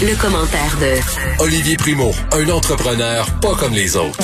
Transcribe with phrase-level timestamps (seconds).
[0.00, 4.18] Le commentaire de Olivier Primo, un entrepreneur pas comme les autres.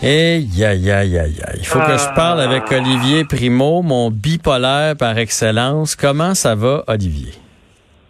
[0.00, 1.48] Eh, ya, ya, ya, ya.
[1.56, 5.96] Il faut que je parle avec Olivier Primo, mon bipolaire par excellence.
[5.96, 7.32] Comment ça va, Olivier?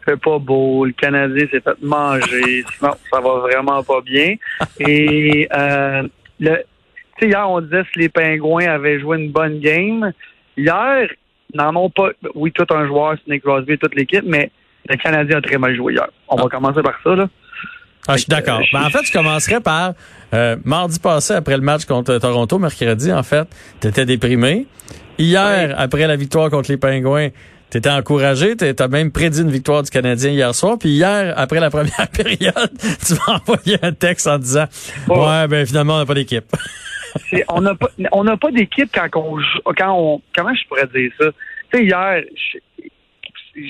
[0.04, 4.34] fait pas beau, le Canadien s'est fait manger, sinon ça va vraiment pas bien.
[4.80, 6.02] Et euh,
[6.40, 6.56] le,
[7.16, 10.12] tu sais, hier on disait que les Pingouins avaient joué une bonne game.
[10.58, 11.08] Hier,
[11.54, 12.10] n'en ont pas.
[12.34, 14.50] Oui, tout un joueur, c'est Nick Crosby, toute l'équipe, mais
[14.88, 16.06] le Canadien a très mal joué hier.
[16.28, 17.28] On va commencer par ça là.
[18.08, 18.60] Ah, je suis d'accord.
[18.72, 19.92] Ben, en fait, je commencerai par
[20.32, 23.46] euh, mardi passé, après le match contre Toronto, mercredi, en fait,
[23.80, 24.66] tu étais déprimé.
[25.18, 27.28] Hier, après la victoire contre les Pingouins,
[27.70, 30.76] tu étais encouragé, tu as même prédit une victoire du Canadien hier soir.
[30.78, 32.70] Puis hier, après la première période,
[33.06, 34.64] tu m'as envoyé un texte en disant
[35.08, 36.46] Ouais, ben finalement, on n'a pas d'équipe.
[37.48, 39.36] on n'a pas on n'a pas d'équipe quand on
[39.76, 41.26] quand on comment je pourrais dire ça?
[41.72, 42.22] Tu sais, hier,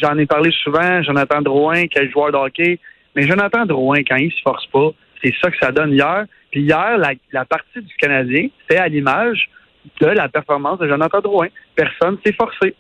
[0.01, 2.79] j'en ai parlé souvent, Jonathan Drouin, quel joueur de hockey,
[3.15, 4.91] mais Jonathan Drouin, quand il se force pas,
[5.23, 6.25] c'est ça que ça donne hier.
[6.51, 9.49] Puis hier, la, partie du Canadien, c'est à l'image
[10.01, 11.49] de la performance de Jonathan Drouin.
[11.75, 12.75] Personne s'est forcé.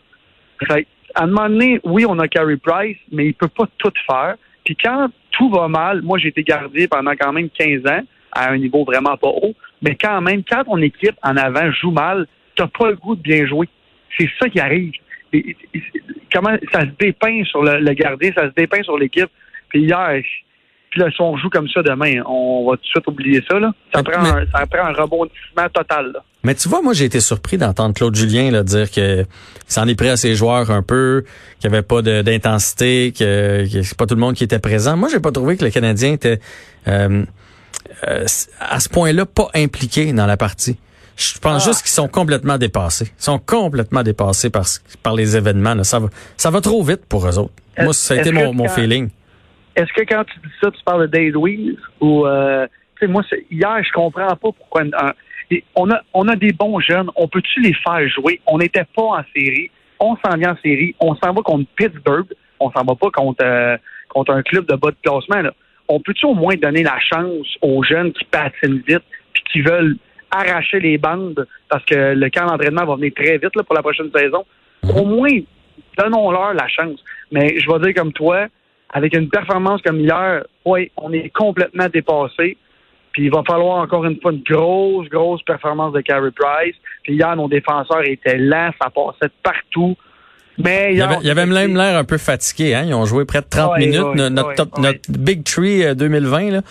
[1.14, 4.36] À un moment donné, oui, on a Carey Price, mais il peut pas tout faire.
[4.64, 8.50] Puis quand tout va mal, moi j'ai été gardé pendant quand même 15 ans à
[8.50, 12.26] un niveau vraiment pas haut, mais quand même, quand ton équipe en avant joue mal,
[12.54, 13.68] t'as pas le goût de bien jouer.
[14.16, 14.92] C'est ça qui arrive.
[16.32, 19.30] Comment ça se dépeint sur le, le gardien, ça se dépeint sur l'équipe.
[19.68, 20.22] Puis hier,
[20.90, 23.60] puis là, si on joue comme ça demain, on va tout de suite oublier ça.
[23.60, 23.72] Là.
[23.94, 26.16] Ça, prend un, ça prend un rebondissement total.
[26.42, 29.24] Mais tu vois, moi, j'ai été surpris d'entendre Claude Julien là, dire que
[29.68, 31.24] s'en est pris à ses joueurs un peu,
[31.60, 34.96] qu'il n'y avait pas d'intensité, que, que c'est pas tout le monde qui était présent.
[34.96, 36.40] Moi, j'ai pas trouvé que le Canadien était
[36.88, 37.22] euh,
[38.08, 38.24] euh,
[38.58, 40.76] à ce point-là pas impliqué dans la partie.
[41.20, 41.70] Je pense ah.
[41.70, 43.12] juste qu'ils sont complètement dépassés.
[43.18, 44.64] Ils sont complètement dépassés par,
[45.02, 45.74] par les événements.
[45.74, 45.84] Là.
[45.84, 47.52] Ça, va, ça va trop vite pour eux autres.
[47.78, 49.10] Moi, ça a été mon, mon feeling.
[49.76, 52.66] Est-ce que quand tu dis ça, tu parles de Dave Louise ou euh,
[52.98, 54.82] tu sais moi hier je comprends pas pourquoi
[55.74, 58.40] on a on a des bons jeunes, on peut-tu les faire jouer?
[58.46, 62.26] On n'était pas en série, on s'en vient en série, on s'en va contre Pittsburgh,
[62.58, 63.76] on s'en va pas contre euh,
[64.08, 65.52] contre un club de bas de classement là.
[65.88, 69.02] On peut-tu au moins donner la chance aux jeunes qui patinent vite
[69.32, 69.96] puis qui veulent
[70.30, 73.82] arracher les bandes parce que le camp d'entraînement va venir très vite là, pour la
[73.82, 74.44] prochaine saison.
[74.82, 75.38] Au moins
[75.98, 77.02] donnons-leur la chance.
[77.30, 78.46] Mais je vais dire comme toi,
[78.92, 82.56] avec une performance comme hier, oui, on est complètement dépassé.
[83.12, 86.76] Puis il va falloir encore une fois une grosse, grosse performance de Carey Price.
[87.02, 89.96] Puis hier, nos défenseurs étaient lents, ça passait partout.
[90.62, 92.74] Mais il y avait, même l'air un peu fatigué.
[92.74, 92.84] Hein?
[92.86, 94.14] Ils ont joué près de 30 minutes.
[94.14, 96.62] notre, top, notre Big Tree 2020, euh, là,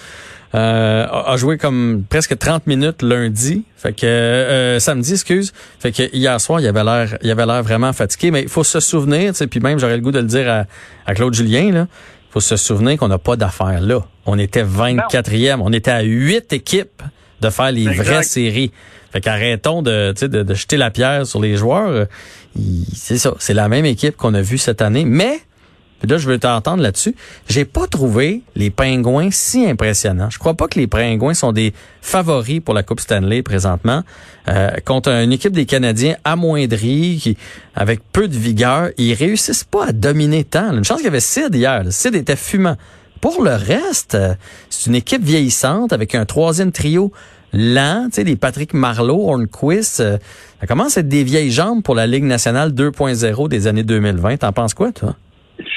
[0.55, 3.63] euh, a joué comme presque 30 minutes lundi.
[3.77, 5.53] Fait que euh, samedi, excuse.
[5.79, 8.31] Fait que hier soir, il avait l'air, il avait l'air vraiment fatigué.
[8.31, 10.65] Mais il faut se souvenir, puis même j'aurais le goût de le dire à,
[11.05, 11.87] à Claude Julien, là.
[12.29, 14.01] Il faut se souvenir qu'on n'a pas d'affaires là.
[14.27, 15.61] On était 24e.
[15.61, 17.01] On était à 8 équipes
[17.41, 18.71] de faire les vraies séries.
[19.11, 22.05] Fait qu'arrêtons de, de, de jeter la pierre sur les joueurs.
[22.93, 23.33] C'est ça.
[23.39, 25.05] C'est la même équipe qu'on a vue cette année.
[25.05, 25.39] Mais
[26.03, 27.15] là, je veux t'entendre là-dessus.
[27.47, 30.29] J'ai pas trouvé les pingouins si impressionnants.
[30.29, 34.03] Je crois pas que les pingouins sont des favoris pour la Coupe Stanley présentement.
[34.47, 37.37] Euh, contre une équipe des Canadiens amoindrie, qui,
[37.75, 40.75] avec peu de vigueur, ils réussissent pas à dominer tant.
[40.75, 41.83] Une chance qu'il y avait Sid hier.
[41.89, 42.77] Sid était fumant.
[43.21, 44.33] Pour le reste, euh,
[44.69, 47.11] c'est une équipe vieillissante avec un troisième trio
[47.53, 49.99] lent, tu sais, des Patrick Marleau, Hornquist.
[49.99, 50.17] Euh,
[50.59, 54.37] ça commence à être des vieilles jambes pour la Ligue nationale 2.0 des années 2020.
[54.37, 55.15] T'en penses quoi, toi?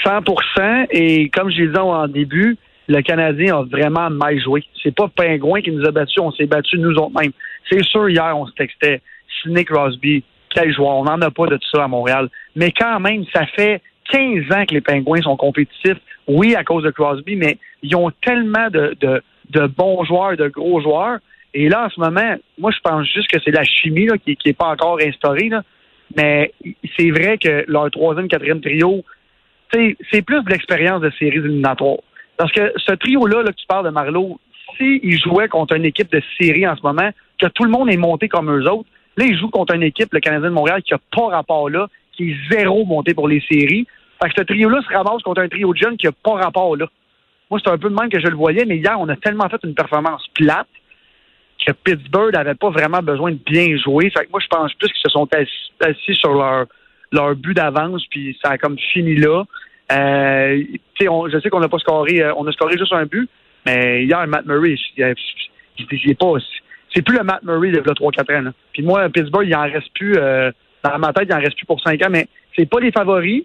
[0.04, 2.56] 100% et comme je disais en début,
[2.88, 4.64] le Canadien a vraiment mal joué.
[4.82, 7.32] C'est pas Pingouin qui nous a battus, on s'est battus nous autres mêmes.
[7.70, 9.00] C'est sûr, hier, on se textait
[9.40, 10.96] Sidney Crosby, quel joueur?
[10.96, 12.28] On n'en a pas de tout ça à Montréal.
[12.56, 15.98] Mais quand même, ça fait 15 ans que les Pingouins sont compétitifs.
[16.28, 20.80] Oui, à cause de Crosby, mais ils ont tellement de, de, bons joueurs, de gros
[20.80, 21.18] joueurs.
[21.54, 24.52] Et là, en ce moment, moi, je pense juste que c'est la chimie qui n'est
[24.52, 25.50] pas encore instaurée.
[26.16, 26.52] Mais
[26.96, 29.04] c'est vrai que leur troisième, quatrième trio,
[29.72, 31.98] c'est plus de l'expérience de séries éliminatoires.
[32.36, 34.38] Parce que ce trio-là, là, que tu parles de Marlowe,
[34.76, 37.96] s'il jouait contre une équipe de série en ce moment, que tout le monde est
[37.96, 40.92] monté comme eux autres, là, il joue contre une équipe, le Canadien de Montréal, qui
[40.92, 43.86] n'a pas rapport là, qui est zéro monté pour les séries.
[44.22, 46.76] Fait que ce trio-là se ramasse contre un trio de jeunes qui n'a pas rapport
[46.76, 46.86] là.
[47.50, 49.48] Moi, c'est un peu de même que je le voyais, mais hier, on a tellement
[49.48, 50.68] fait une performance plate
[51.64, 54.10] que Pittsburgh n'avait pas vraiment besoin de bien jouer.
[54.10, 55.28] Fait que moi, je pense plus qu'ils se sont
[55.80, 56.66] assis sur leur,
[57.12, 59.44] leur but d'avance, puis ça a comme fini là.
[59.92, 60.62] Euh,
[61.00, 63.28] je sais qu'on n'a pas scoré, euh, on a scoré juste un but,
[63.66, 66.34] mais hier, Matt Murray, il, pas.
[66.94, 68.52] C'est plus le Matt Murray de 3-4 ans.
[68.72, 70.16] Puis moi, Pittsburgh, il en reste plus.
[70.16, 70.50] Euh,
[70.84, 72.26] dans ma tête, il en reste plus pour 5 ans, mais
[72.56, 73.44] c'est pas les favoris.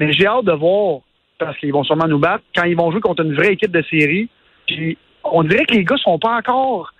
[0.00, 1.00] Mais j'ai hâte de voir
[1.38, 2.44] parce qu'ils vont sûrement nous battre.
[2.54, 4.28] Quand ils vont jouer contre une vraie équipe de série,
[4.66, 6.92] puis on dirait que les gars sont pas encore.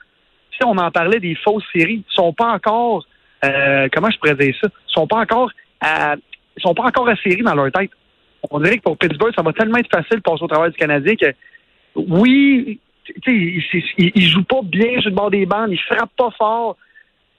[0.64, 3.04] On en parlait des fausses séries, ils sont pas encore.
[3.44, 4.68] Euh, comment je pourrais dire ça?
[4.68, 5.50] Ils sont pas encore
[5.80, 6.14] à,
[6.56, 7.90] ils sont pas encore à série dans leur tête.
[8.50, 10.76] On dirait que pour Pittsburgh, ça va tellement être facile de passer au travail du
[10.76, 11.32] Canadien que
[11.94, 12.80] oui,
[13.26, 13.62] il,
[13.98, 16.76] il, il, joue pas bien sur le bord des bandes, il frappe pas fort.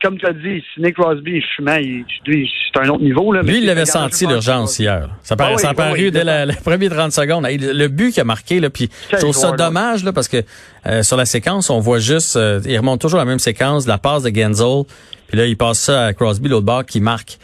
[0.04, 3.32] Comme tu as dit, si Nick Crosby c'est un autre niveau.
[3.32, 5.10] Là, Lui, il avait senti l'urgence hier.
[5.24, 7.48] Ça, paraît, ah ça a paru dès la, les premières 30 secondes.
[7.48, 10.44] Le but qu'il a marqué, là, puis je trouve ça dommage là, parce que
[10.86, 13.98] euh, sur la séquence, on voit juste, euh, il remonte toujours la même séquence, la
[13.98, 14.84] passe de Genzel,
[15.28, 17.38] puis là, il passe ça à Crosby, l'autre bord, qui marque.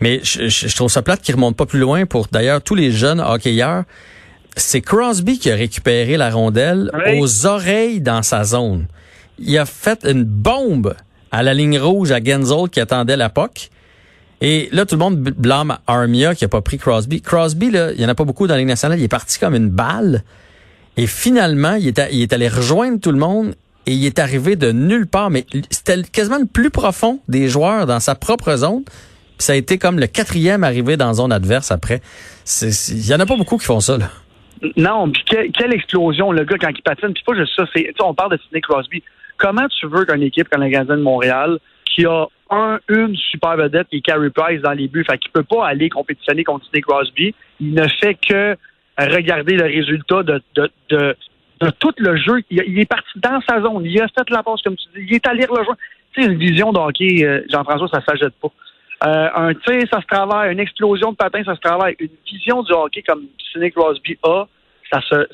[0.00, 2.92] Mais je, je, trouve ça plate qu'il remonte pas plus loin pour d'ailleurs tous les
[2.92, 3.84] jeunes hockeyeurs
[4.58, 8.86] c'est Crosby qui a récupéré la rondelle aux oreilles dans sa zone.
[9.38, 10.94] Il a fait une bombe
[11.30, 13.70] à la ligne rouge à Genzel qui attendait la POC.
[14.40, 17.20] Et là, tout le monde blâme Armia qui a pas pris Crosby.
[17.20, 18.98] Crosby, là, il y en a pas beaucoup dans la Ligue nationale.
[18.98, 20.22] Il est parti comme une balle.
[20.96, 23.54] Et finalement, il est, allé rejoindre tout le monde
[23.86, 25.30] et il est arrivé de nulle part.
[25.30, 28.84] Mais c'était quasiment le plus profond des joueurs dans sa propre zone.
[28.84, 32.00] Puis ça a été comme le quatrième arrivé dans zone adverse après.
[32.62, 34.10] Il y en a pas beaucoup qui font ça, là.
[34.76, 37.12] Non, puis quelle, explosion, le gars, quand il patine.
[37.14, 37.64] Puis pas juste ça,
[38.04, 39.02] on parle de Sidney Crosby.
[39.38, 43.56] Comment tu veux qu'une équipe comme le Gazette de Montréal, qui a un, une super
[43.56, 46.64] vedette qui est Carey Price dans les buts, fait qu'il peut pas aller compétitionner contre
[46.66, 48.56] Sidney Crosby, il ne fait que
[48.98, 51.16] regarder le résultat de, de, de,
[51.78, 52.42] tout le jeu.
[52.50, 55.14] Il, est parti dans sa zone, il a fait la passe, comme tu dis, il
[55.14, 55.78] est allé rejoindre.
[56.12, 58.50] Tu sais, une vision de hockey, euh, Jean-François, ça s'ajoute pas.
[59.06, 60.52] Euh, un tir, ça se travaille.
[60.52, 61.94] Une explosion de patin, ça se travaille.
[62.00, 64.46] Une vision du hockey comme Sidney Crosby a,
[64.90, 65.26] ça se,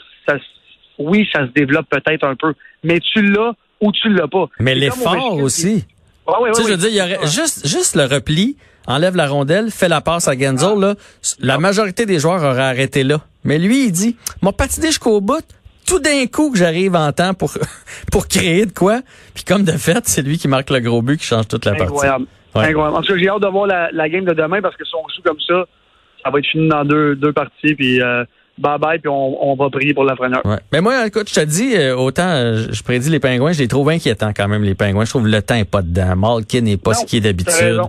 [0.99, 2.55] oui, ça se développe peut-être un peu.
[2.83, 3.55] Mais tu l'as
[3.85, 4.47] ou tu l'as pas.
[4.59, 5.85] Mais l'effort aussi.
[6.27, 8.57] Ah, oui, oui, tu sais, je veux dire, il y aurait juste, juste le repli,
[8.87, 10.95] enlève la rondelle, fait la passe à Genzel, là.
[11.39, 13.21] La majorité des joueurs auraient arrêté là.
[13.45, 15.45] Mais lui, il dit, m'a patiné jusqu'au bout,
[15.87, 17.53] tout d'un coup que j'arrive en temps pour,
[18.13, 19.01] pour créer de quoi.
[19.35, 21.73] Puis comme de fait, c'est lui qui marque le gros but qui change toute la
[21.73, 22.27] Incroyable.
[22.53, 22.71] partie.
[22.71, 22.97] Incroyable.
[22.97, 24.95] En tout cas, j'ai hâte de voir la, la, game de demain parce que si
[24.95, 25.67] on joue comme ça,
[26.25, 27.75] ça va être fini dans deux, deux parties.
[27.75, 28.25] Puis euh,
[28.59, 30.15] bye bye, puis on, on va prier pour la
[30.45, 30.59] Ouais.
[30.73, 33.69] Mais moi, écoute, je te dis, euh, autant euh, je prédis les pingouins, je les
[33.69, 35.05] trouve inquiétants quand même, les pingouins.
[35.05, 36.17] Je trouve le temps est pas dedans.
[36.17, 37.81] Malkin n'est pas ce qui est d'habitude.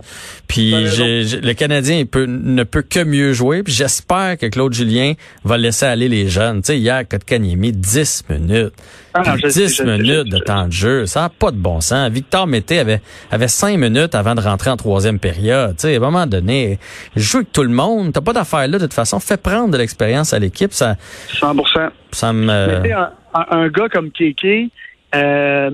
[0.48, 3.62] Puis le Canadien il peut, ne peut que mieux jouer.
[3.62, 5.14] Puis j'espère que Claude Julien
[5.44, 6.62] va laisser aller les jeunes.
[6.62, 8.74] Tu sais, hier, Kotkan, il a mis 10 minutes.
[9.14, 11.06] Ah, 10 minutes de temps de jeu.
[11.06, 12.10] Ça n'a pas de bon sens.
[12.10, 15.76] Victor Mété avait, avait 5 minutes avant de rentrer en troisième période.
[15.76, 16.78] Tu sais, à un moment donné,
[17.14, 18.12] joue avec tout le monde.
[18.12, 19.18] T'as pas d'affaire là, de toute façon.
[19.20, 20.55] Fais prendre de l'expérience à l'équipe.
[20.70, 20.96] Ça,
[21.28, 21.90] 100%.
[22.12, 22.50] Ça me...
[22.52, 24.70] un, un, gars comme Kéké,
[25.14, 25.70] euh,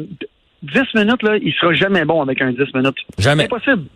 [0.63, 2.97] 10 minutes, là, il sera jamais bon avec un 10 minutes.
[3.19, 3.45] Jamais.
[3.45, 3.87] C'est impossible.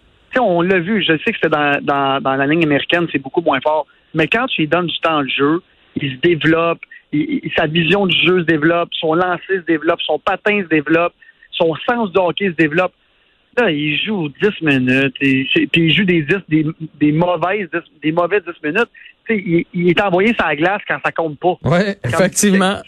[0.40, 1.02] on l'a vu.
[1.02, 3.86] Je sais que c'est dans, dans, dans la ligne américaine, c'est beaucoup moins fort.
[4.14, 5.62] Mais quand tu lui donnes du temps de jeu,
[5.96, 6.80] il se développe,
[7.56, 11.14] sa vision du jeu se développe, son lancer se développe, son patin se développe,
[11.52, 12.92] son sens de hockey se développe.
[13.56, 16.66] Là, il joue 10 minutes, et, puis il joue des 10, des,
[17.00, 17.68] des mauvaises,
[18.02, 18.90] des mauvais 10 minutes.
[19.28, 21.56] Il, il, est envoyé sur la glace quand ça compte pas.
[21.64, 22.78] Oui, effectivement.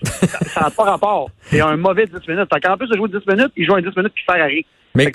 [0.47, 1.31] Ça n'a pas rapport.
[1.43, 2.49] C'est un mauvais 10 minutes.
[2.53, 4.63] En plus de jouer 10 minutes, il joue un 10 minutes qui sert à rien.
[4.95, 5.13] Mais,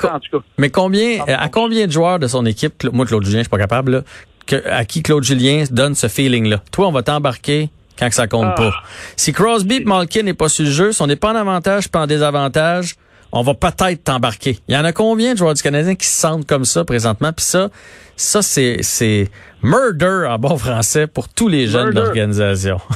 [0.58, 3.58] mais combien, à combien de joueurs de son équipe, moi Claude Julien, je suis pas
[3.58, 4.02] capable, là,
[4.46, 6.62] que, à qui Claude Julien donne ce feeling-là?
[6.72, 8.56] Toi, on va t'embarquer quand ça compte ah.
[8.56, 8.74] pas.
[9.16, 11.90] Si Crosby et Malkin n'est pas sur le jeu, si on n'est pas en avantage
[11.90, 12.96] pas en désavantage,
[13.34, 14.58] on va peut-être t'embarquer.
[14.68, 17.34] Il y en a combien de joueurs du Canadien qui se sentent comme ça présentement?
[17.34, 17.70] Puis ça,
[18.16, 19.28] ça c'est, c'est
[19.64, 22.78] murder en bon français pour tous les jeunes de l'organisation.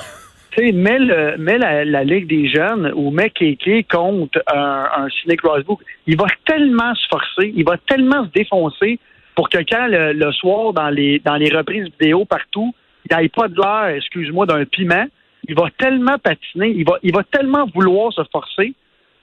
[0.56, 5.08] Tu sais, mets, le, mets la, Ligue des jeunes ou mets Kéké contre un, un
[5.10, 5.74] Sidney Crosby.
[6.08, 8.98] Il va tellement se forcer, il va tellement se défoncer
[9.36, 12.74] pour que quand le, le soir, dans les, dans les reprises vidéo partout,
[13.08, 15.06] il n'y pas de l'air, excuse-moi, d'un piment.
[15.48, 18.74] Il va tellement patiner, il va, il va tellement vouloir se forcer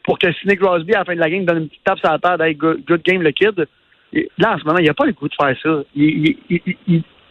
[0.04, 2.10] pour que Sidney Crosby, à la fin de la game, donne une petite tape sur
[2.10, 3.66] la tête, hey, good, game, le kid.
[4.38, 5.82] là, en ce moment, il n'a pas le goût de faire ça.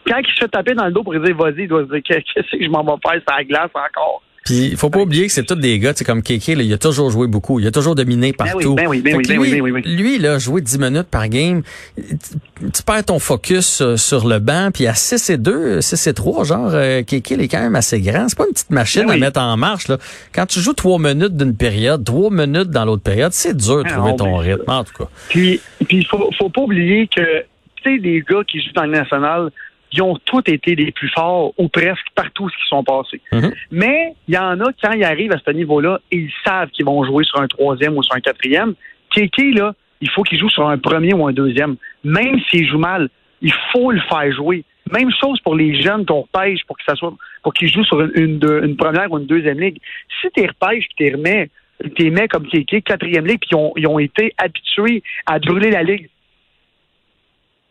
[0.06, 2.02] Quand il se fait taper dans le dos pour dire vas-y, il doit se dire
[2.02, 4.22] qu'est-ce que je m'en vais faire sur la glace encore?
[4.44, 6.76] Puis il faut pas oublier que c'est tous des gars, c'est comme Kéké, il a
[6.76, 8.74] toujours joué beaucoup, il a toujours dominé ben partout.
[8.74, 11.62] Ben oui, ben oui, ben lui, oui, lui, là, jouer 10 minutes par game,
[11.96, 16.12] tu perds ton focus euh, sur le banc, puis à 6 et 2, 6 et
[16.12, 18.28] 3, genre, euh, Kéké, il est quand même assez grand.
[18.28, 19.96] C'est pas une petite machine à mettre en marche, là.
[20.34, 23.88] Quand tu joues 3 minutes d'une période, 3 minutes dans l'autre période, c'est dur de
[23.88, 25.08] ah, trouver ton rythme, en tout cas.
[25.30, 25.58] Puis,
[25.88, 27.44] puis faut, faut pas oublier que,
[27.82, 29.50] tu sais, des gars qui jouent dans le national,
[29.94, 33.20] ils ont tous été les plus forts, ou presque partout ce qui sont passés.
[33.32, 33.52] Mhm.
[33.70, 37.04] Mais il y en a, quand ils arrivent à ce niveau-là, ils savent qu'ils vont
[37.04, 38.74] jouer sur un troisième ou sur un quatrième.
[39.10, 41.76] Kéké, là, il faut qu'il joue sur un premier ou un deuxième.
[42.02, 43.08] Même s'il joue mal,
[43.40, 44.64] il faut le faire jouer.
[44.92, 48.00] Même chose pour les jeunes qu'on repêche pour que ça soit pour qu'ils jouent sur
[48.00, 49.78] une, une, première ou une deuxième ligue.
[50.20, 51.50] Si tu repêches et tu remets,
[51.94, 55.70] tu mets comme Kéké, quatrième ligue, puis ils ont, ils ont été habitués à brûler
[55.70, 56.08] la ligue.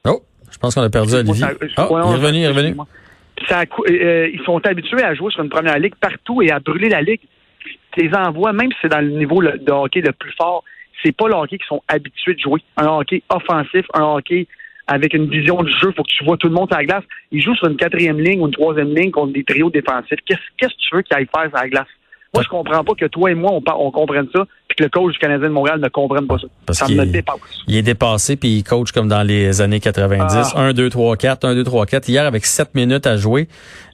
[0.05, 0.21] Oh,
[0.53, 1.45] je pense qu'on a perdu Olivier.
[1.77, 2.75] Oh, il est revenu, il est revenu.
[3.89, 7.01] Euh, ils sont habitués à jouer sur une première ligue partout et à brûler la
[7.01, 7.21] ligue.
[7.97, 10.63] Les envoies, même si c'est dans le niveau de hockey le plus fort,
[11.03, 12.61] c'est pas le hockey qui sont habitués de jouer.
[12.77, 14.47] Un hockey offensif, un hockey
[14.87, 16.85] avec une vision du jeu, il faut que tu vois tout le monde sur la
[16.85, 17.03] glace.
[17.31, 20.19] Ils jouent sur une quatrième ligne ou une troisième ligne contre des trios défensifs.
[20.25, 21.87] Qu'est-ce que tu veux qu'ils aillent faire sur la glace?
[22.33, 24.89] Moi, je comprends pas que toi et moi, on, on comprenne ça, puis que le
[24.89, 26.47] coach du Canadien de Montréal ne comprenne pas ça.
[26.65, 27.35] Parce ça me dépasse.
[27.67, 30.53] Il est dépassé, puis il coach comme dans les années 90.
[30.55, 32.09] 1, 2, 3, 4, 1, 2, 3, 4.
[32.09, 33.47] Hier, avec 7 minutes à jouer,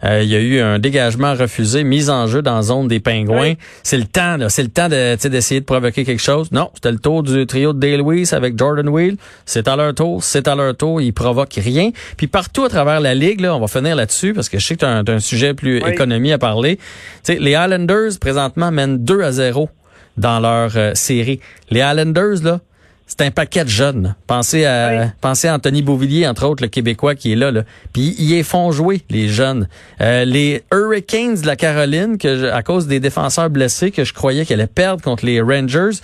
[0.03, 2.99] euh, il y a eu un dégagement refusé, mise en jeu dans la zone des
[2.99, 3.53] pingouins.
[3.83, 4.49] C'est le temps, là.
[4.49, 6.51] C'est le temps de, d'essayer de provoquer quelque chose.
[6.51, 9.17] Non, c'était le tour du trio de Dale Lewis avec Jordan Wheel.
[9.45, 11.01] C'est à leur tour, c'est à leur tour.
[11.01, 11.91] Ils provoquent rien.
[12.15, 14.75] Puis partout à travers la ligue, là, on va finir là-dessus, parce que je sais
[14.75, 16.79] que tu as, un sujet plus économie à parler.
[17.23, 19.69] sais, les Islanders, présentement, mènent 2 à 0
[20.19, 21.39] dans leur euh, série.
[21.71, 22.59] Les Islanders, là,
[23.07, 24.15] c'est un paquet de jeunes.
[24.27, 27.49] Pensez à, pensez à Anthony Beauvillier, entre autres, le Québécois qui est là.
[27.49, 27.63] là.
[27.91, 29.67] Puis ils y font jouer, les jeunes.
[29.99, 34.45] Euh, les Hurricanes de la Caroline, que à cause des défenseurs blessés, que je croyais
[34.45, 35.97] qu'elle allait perdre contre les Rangers,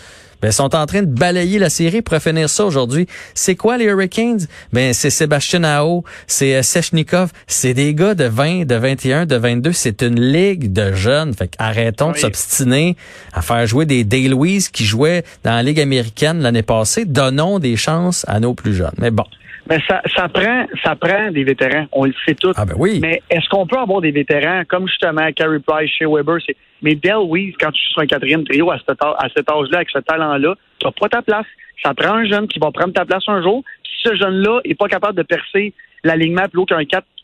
[0.45, 3.07] ben, sont en train de balayer la série pour finir ça aujourd'hui.
[3.33, 4.45] C'est quoi les Hurricanes?
[4.73, 9.37] Ben, c'est Sébastien Ao, c'est euh, Sechnikov, c'est des gars de 20, de 21, de
[9.37, 9.71] 22.
[9.71, 11.33] C'est une ligue de jeunes.
[11.33, 12.95] Fait arrêtons de s'obstiner
[13.33, 17.05] à faire jouer des Day Louise qui jouaient dans la Ligue américaine l'année passée.
[17.05, 18.93] Donnons des chances à nos plus jeunes.
[18.99, 19.25] Mais bon.
[19.67, 21.88] Mais ça, ça prend, ça prend des vétérans.
[21.91, 22.53] On le sait tous.
[22.55, 23.00] Ah ben oui.
[23.01, 26.93] Mais est-ce qu'on peut avoir des vétérans comme justement Carey Price, chez Weber, c'est mais
[26.95, 29.89] Del Weiss, quand tu es sur un quatrième trio à cet, à cet âge-là, avec
[29.89, 31.45] ce talent-là, tu n'as pas ta place.
[31.81, 33.63] Ça prend un jeune qui va prendre ta place un jour.
[33.84, 36.84] Si ce jeune-là est pas capable de percer l'alignement plus haut qu'un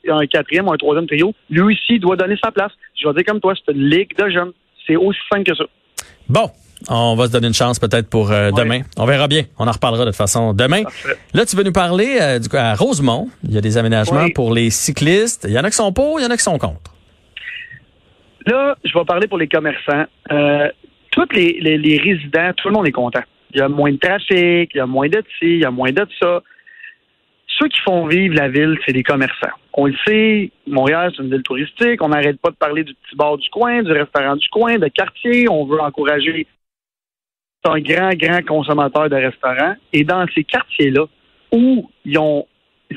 [0.09, 2.71] un quatrième ou un troisième trio, lui aussi doit donner sa place.
[2.99, 4.51] Je vais dire comme toi, c'est une ligue de jeunes.
[4.87, 5.65] C'est aussi simple que ça.
[6.27, 6.49] Bon,
[6.89, 8.81] on va se donner une chance peut-être pour euh, demain.
[8.97, 9.43] On verra bien.
[9.59, 10.83] On en reparlera de toute façon demain.
[11.33, 13.29] Là, tu veux nous parler euh, du, à Rosemont.
[13.43, 15.45] Il y a des aménagements pour les cyclistes.
[15.47, 16.91] Il y en a qui sont pour, il y en a qui sont contre.
[18.45, 20.05] Là, je vais parler pour les commerçants.
[20.31, 20.69] Euh,
[21.11, 23.21] tous les, les, résidents, tout le monde est content.
[23.53, 25.71] Il y a moins de trafic, il y a moins de ci, il y a
[25.71, 26.41] moins de ça.
[27.59, 29.51] Ceux qui font vivre la ville, c'est les commerçants.
[29.73, 32.01] On le sait, Montréal, c'est une ville touristique.
[32.01, 34.87] On n'arrête pas de parler du petit bar du coin, du restaurant du coin, de
[34.87, 35.47] quartier.
[35.49, 36.47] On veut encourager
[37.65, 39.75] un grand, grand consommateur de restaurants.
[39.93, 41.05] Et dans ces quartiers-là,
[41.51, 42.45] où ils ont,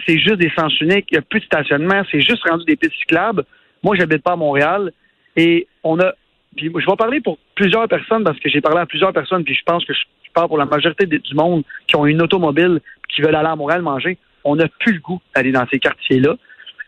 [0.06, 2.76] c'est juste des sens uniques, il n'y a plus de stationnement, c'est juste rendu des
[2.76, 3.44] pistes cyclables.
[3.82, 4.92] Moi, j'habite pas à Montréal.
[5.36, 6.12] Et on a,
[6.56, 9.54] puis je vais parler pour plusieurs personnes parce que j'ai parlé à plusieurs personnes, puis
[9.54, 10.00] je pense que je
[10.32, 13.82] parle pour la majorité du monde qui ont une automobile, qui veulent aller à Montréal
[13.82, 14.18] manger.
[14.44, 16.36] On n'a plus le goût d'aller dans ces quartiers-là.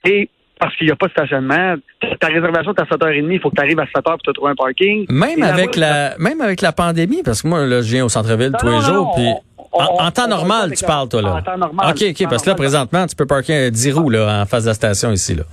[0.04, 0.28] Et
[0.58, 1.74] parce qu'il n'y a pas de stationnement.
[2.20, 4.52] Ta réservation est à 7h30, il faut que tu arrives à 7h pour te trouver
[4.52, 5.06] un parking.
[5.08, 8.52] Même avec la même avec la pandémie, parce que moi, là, je viens au centre-ville
[8.58, 9.28] tous les jours, puis
[9.72, 11.34] en, temps normal, tu parles, toi, là.
[11.34, 11.90] En temps normal.
[11.90, 14.68] OK, OK, parce que là, présentement, tu peux parker 10 roues, là, en face de
[14.68, 15.44] la station ici, là.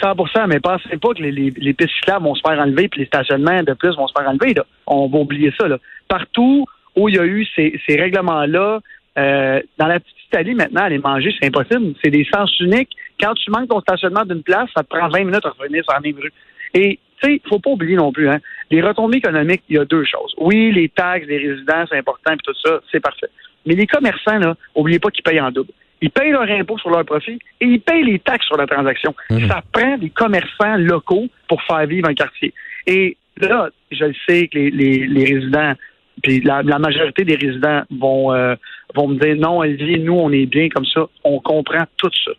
[0.00, 3.06] 100 mais pensez pas que les, les, pistes cyclables vont se faire enlever puis les
[3.06, 4.54] stationnements de plus vont se faire enlever.
[4.54, 4.64] Là.
[4.86, 5.68] On va oublier ça.
[5.68, 5.76] Là.
[6.08, 6.64] Partout
[6.96, 8.80] où il y a eu ces, ces règlements-là,
[9.18, 11.94] euh, dans la petite Italie, maintenant, aller manger, c'est impossible.
[12.02, 12.96] C'est des sens uniques.
[13.20, 15.92] Quand tu manques ton stationnement d'une place, ça te prend 20 minutes à revenir sur
[15.92, 16.32] la même rue.
[16.74, 18.38] Et, tu sais, faut pas oublier non plus, hein,
[18.70, 20.32] les retombées économiques, il y a deux choses.
[20.38, 23.28] Oui, les taxes des résidents, c'est important, puis tout ça, c'est parfait.
[23.66, 25.72] Mais les commerçants, là, oubliez pas qu'ils payent en double.
[26.00, 29.14] Ils payent leur impôt sur leur profit et ils payent les taxes sur la transaction.
[29.30, 29.48] Mhm.
[29.48, 32.54] Ça prend des commerçants locaux pour faire vivre un quartier.
[32.86, 35.74] Et là, je le sais que les, les, les résidents,
[36.22, 38.54] puis la, majorité des résidents vont, euh,
[38.94, 41.06] vont me dire non, Olivier, nous, on est bien comme ça.
[41.24, 42.32] On comprend tout ça.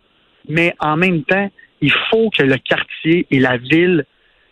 [0.50, 1.50] Mais en même temps,
[1.82, 4.06] il faut que le quartier et la ville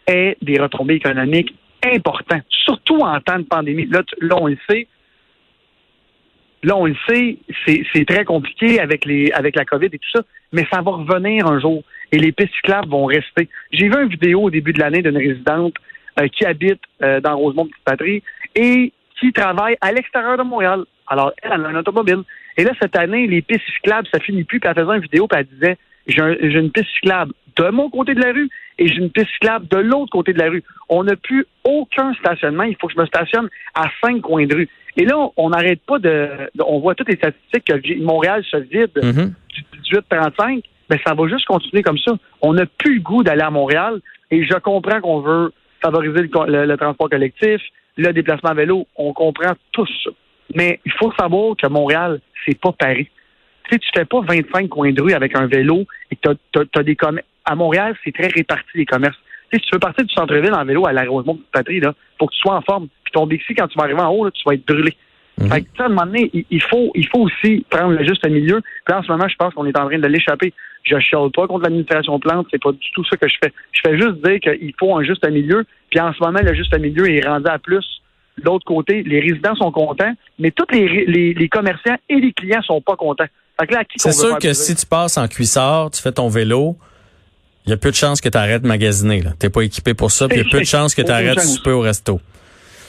[0.08, 3.88] aient des retombées économiques importantes, surtout en temps de pandémie.
[3.88, 4.04] Là,
[4.40, 4.88] on le sait,
[6.62, 10.24] Là, on le sait, c'est très compliqué avec les avec la COVID et tout ça,
[10.52, 13.48] mais ça va revenir un jour et les pistes cyclables vont rester.
[13.72, 15.76] J'ai vu une vidéo au début de l'année d'une résidente
[16.20, 18.24] euh, qui habite euh, dans Rosemont Petite Patrie
[18.56, 20.86] et qui travaille à l'extérieur de Montréal.
[21.08, 22.24] Alors, elle, a un automobile.
[22.58, 24.60] Et là, cette année, les pistes cyclables, ça finit plus.
[24.60, 28.14] Puis elle faisait une vidéo, puis elle disait J'ai une piste cyclable de mon côté
[28.14, 30.64] de la rue et j'ai une piste cyclable de l'autre côté de la rue.
[30.88, 32.64] On n'a plus aucun stationnement.
[32.64, 34.70] Il faut que je me stationne à cinq coins de rue.
[34.98, 36.30] Et là, on n'arrête pas de,
[36.66, 39.34] On voit toutes les statistiques que Montréal se vide mm-hmm.
[39.50, 40.64] du 18-35.
[40.90, 42.14] Mais ça va juste continuer comme ça.
[42.42, 44.00] On n'a plus le goût d'aller à Montréal.
[44.32, 47.62] Et je comprends qu'on veut favoriser le, transport collectif,
[48.00, 48.88] le déplacement à vélo.
[48.96, 50.10] On comprend tout ça.
[50.56, 53.10] Mais il faut savoir que Montréal, c'est pas Paris.
[53.66, 56.60] Tu sais, tu fais pas 25 coins de rue avec un vélo et que tu
[56.76, 57.28] as, des commerces.
[57.46, 59.18] À Montréal, c'est très réparti les commerces.
[59.52, 61.80] Tu sais, si tu veux partir du centre-ville en vélo à la Rosemont de Patrie,
[61.80, 62.88] là, faut que tu sois en forme.
[63.04, 64.96] Puis ton Bixi, quand tu vas arriver en haut, là, tu vas être brûlé.
[65.40, 65.50] Mhm.
[65.50, 68.62] Fait que, à un moment donné, il, faut, il faut aussi prendre le juste milieu.
[68.86, 70.54] Puis en ce moment, je pense qu'on est en train de l'échapper.
[70.90, 73.54] Je chiale pas contre l'administration plante, c'est pas du tout ça que je fais.
[73.72, 75.66] Je fais juste dire qu'il faut un juste milieu.
[75.90, 77.86] Puis en ce moment, le juste milieu est rendu à plus.
[78.38, 82.62] De l'autre côté, les résidents sont contents, mais tous les, les, commerçants et les clients
[82.62, 83.28] sont pas contents.
[83.98, 86.78] C'est sûr que si tu passes en cuissard, tu fais ton vélo,
[87.66, 89.22] il y a peu de chances que tu arrêtes de magasiner.
[89.22, 91.12] Tu n'es pas équipé pour ça, puis il y a peu de chances que tu
[91.12, 92.22] arrêtes de souper au resto.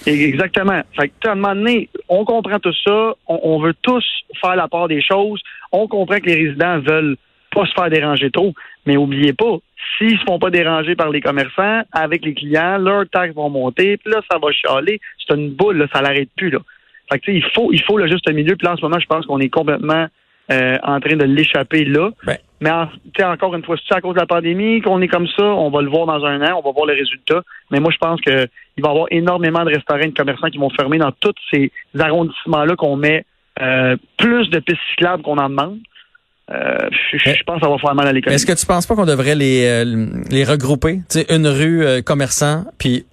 [0.07, 0.81] Exactement.
[0.99, 4.05] Fait que, à un moment donné, on comprend tout ça, on, veut tous
[4.41, 5.41] faire la part des choses,
[5.73, 7.17] on comprend que les résidents veulent
[7.51, 8.55] pas se faire déranger trop,
[8.87, 9.59] mais oubliez pas,
[9.97, 13.97] s'ils se font pas déranger par les commerçants, avec les clients, leurs taxes vont monter,
[13.97, 15.01] puis là, ça va chialer.
[15.19, 16.61] C'est une boule, là, ça l'arrête plus, là.
[17.11, 18.55] Fait que, il faut, il faut le juste milieu.
[18.57, 20.07] Puis là, en ce moment, je pense qu'on est complètement
[20.53, 22.11] euh, en train de l'échapper là.
[22.25, 22.37] Ben.
[22.61, 22.71] Mais
[23.25, 25.45] encore une fois, c'est à cause de la pandémie qu'on est comme ça?
[25.45, 27.43] On va le voir dans un an, on va voir les résultats.
[27.71, 30.59] Mais moi, je pense qu'il va y avoir énormément de restaurants et de commerçants qui
[30.59, 33.25] vont fermer dans tous ces arrondissements-là qu'on met
[33.63, 35.79] euh, plus de pistes cyclables qu'on en demande.
[36.53, 38.35] Euh, je, pense que ça va faire mal à l'économie.
[38.35, 41.01] Est-ce que tu penses pas qu'on devrait les, euh, les regrouper?
[41.09, 43.07] Tu sais, une rue euh, commerçant, puis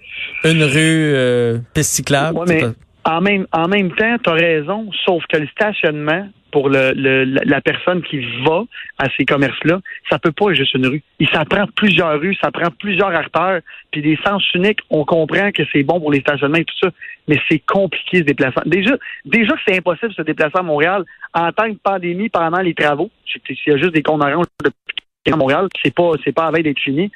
[0.44, 2.40] une rue piste cyclable?
[2.46, 2.64] mais
[3.04, 6.92] en même, en même temps, tu as raison, sauf que le stationnement, pour le,
[7.24, 8.62] la personne qui va
[8.98, 11.02] à ces commerces-là, ça peut pas être juste une rue.
[11.18, 15.50] Il ça prend plusieurs rues, ça prend plusieurs artères, puis des sens uniques, on comprend
[15.52, 16.90] que c'est bon pour les stationnements et tout ça,
[17.26, 18.60] mais c'est compliqué se déplacer.
[18.66, 22.74] Déjà, déjà c'est impossible de se déplacer à Montréal en temps de pandémie pendant les
[22.74, 23.10] travaux.
[23.26, 26.80] S'il y a juste des comptes de Montréal, c'est pas c'est pas à veille d'être
[26.80, 27.10] fini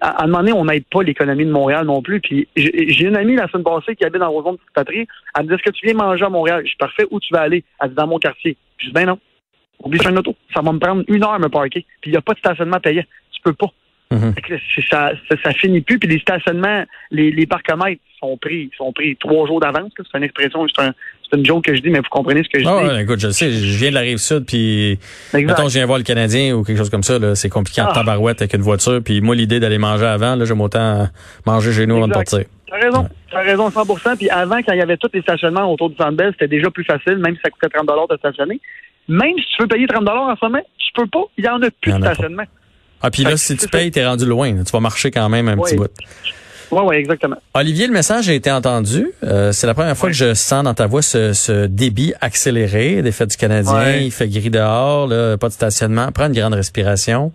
[0.00, 2.20] à, un moment donné, on n'aide pas l'économie de Montréal non plus.
[2.20, 5.06] Puis j'ai une amie la semaine passée qui habite dans Rosemont Petite Patrie.
[5.36, 6.62] Elle me dit Est-ce que tu viens manger à Montréal?
[6.64, 7.64] Je suis parfait, où tu vas aller?
[7.80, 8.56] Elle dit dans mon quartier.
[8.78, 9.18] Je dis ben non.
[9.82, 10.34] Oublie un auto.
[10.54, 11.84] Ça va me prendre une heure à me parker.
[12.00, 13.04] Puis il n'y a pas de stationnement payant.
[13.30, 13.70] Tu peux pas.
[14.10, 14.88] Mm-hmm.
[14.88, 15.12] ça,
[15.42, 15.98] ça, finit plus.
[15.98, 19.90] Puis les stationnements, les, les parcomètres sont pris, sont pris trois jours d'avance.
[19.96, 20.94] C'est une expression, c'est un,
[21.34, 22.88] une joke que je dis, mais vous comprenez ce que je ah dis.
[22.88, 24.98] Ouais, écoute, je sais, je viens de la rive sud, puis
[25.34, 27.94] mettons, je viens voir le Canadien ou quelque chose comme ça, c'est compliqué en ah.
[27.94, 29.00] tabarouette avec une voiture.
[29.04, 31.08] Puis moi, l'idée d'aller manger avant, là, j'aime autant
[31.46, 32.44] manger chez nous avant de partir.
[32.68, 34.16] T'as raison, t'as raison 100%.
[34.16, 36.84] Puis avant, quand il y avait tous les stationnements autour du Centre c'était déjà plus
[36.84, 38.60] facile, même si ça coûtait 30 de stationner.
[39.08, 41.24] Même si tu veux payer 30 en ce moment, tu peux pas.
[41.38, 42.44] Il y en a plus de stationnement.
[43.02, 44.64] Ah, puis là, si tu payes, t'es rendu loin.
[44.64, 45.90] Tu vas marcher quand même un petit bout.
[46.70, 47.36] Oui, oui, exactement.
[47.54, 49.12] Olivier, le message a été entendu.
[49.22, 53.12] Euh, c'est la première fois que je sens dans ta voix ce, débit accéléré des
[53.12, 53.96] fêtes du Canadien.
[53.96, 56.10] Il fait gris dehors, là, pas de stationnement.
[56.12, 57.32] Prends une grande respiration.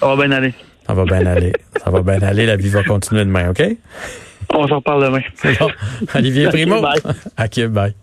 [0.00, 0.54] Ça va bien aller.
[0.86, 1.52] Ça va bien aller.
[1.82, 2.46] Ça va bien aller.
[2.46, 3.62] La vie va continuer demain, OK?
[4.54, 5.22] On s'en reparle demain.
[6.14, 6.80] Olivier Primo.
[6.80, 7.00] bye.
[7.38, 7.94] OK, bye.